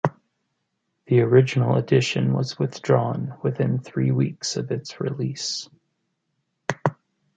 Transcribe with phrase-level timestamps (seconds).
[1.05, 5.69] The original edition was withdrawn within three weeks of its release.